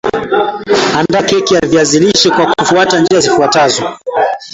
Andaa 0.97 1.23
keki 1.23 1.53
ya 1.53 1.61
viazi 1.67 1.99
lishe 1.99 2.29
kwa 2.29 2.53
kufuata 2.59 2.99
njia 2.99 3.19
zifuatazo 3.19 3.83